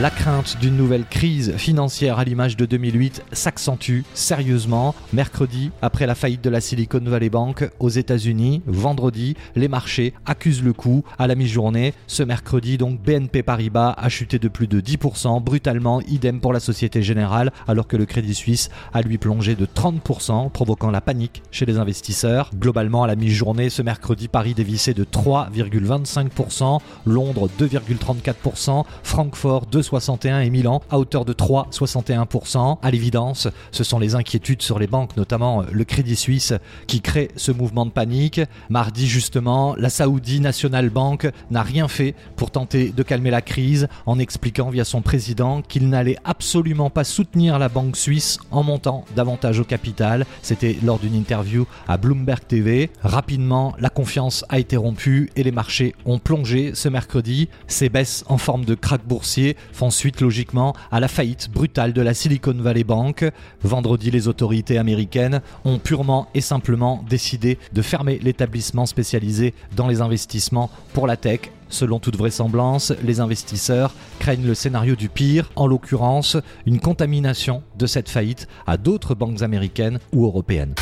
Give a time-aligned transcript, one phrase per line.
[0.00, 4.92] La crainte d'une nouvelle crise financière à l'image de 2008 s'accentue sérieusement.
[5.12, 10.64] Mercredi, après la faillite de la Silicon Valley Bank aux États-Unis, vendredi, les marchés accusent
[10.64, 11.04] le coup.
[11.16, 16.00] À la mi-journée, ce mercredi, donc BNP Paribas a chuté de plus de 10%, brutalement,
[16.00, 20.50] idem pour la Société Générale, alors que le Crédit Suisse a lui plongé de 30%,
[20.50, 22.50] provoquant la panique chez les investisseurs.
[22.58, 30.40] Globalement, à la mi-journée, ce mercredi, Paris dévissait de 3,25%, Londres 2,34%, Francfort 2 61
[30.40, 32.78] et Milan à hauteur de 3,61%.
[32.82, 36.54] À l'évidence, ce sont les inquiétudes sur les banques, notamment le Crédit Suisse,
[36.86, 38.40] qui créent ce mouvement de panique.
[38.70, 43.88] Mardi, justement, la Saoudi National Bank n'a rien fait pour tenter de calmer la crise
[44.06, 49.04] en expliquant via son président qu'il n'allait absolument pas soutenir la banque suisse en montant
[49.14, 50.26] davantage au capital.
[50.42, 52.90] C'était lors d'une interview à Bloomberg TV.
[53.02, 57.48] Rapidement, la confiance a été rompue et les marchés ont plongé ce mercredi.
[57.66, 62.00] Ces baisses en forme de krach boursier font suite logiquement à la faillite brutale de
[62.00, 63.30] la Silicon Valley Bank.
[63.62, 70.00] Vendredi, les autorités américaines ont purement et simplement décidé de fermer l'établissement spécialisé dans les
[70.00, 75.66] investissements pour la tech Selon toute vraisemblance, les investisseurs craignent le scénario du pire, en
[75.66, 76.36] l'occurrence
[76.66, 80.74] une contamination de cette faillite à d'autres banques américaines ou européennes.